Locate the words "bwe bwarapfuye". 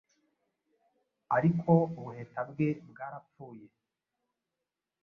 2.49-3.65